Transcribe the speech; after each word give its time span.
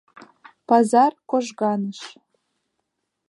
Пазар 0.67 1.11
кожганыш. 1.29 1.99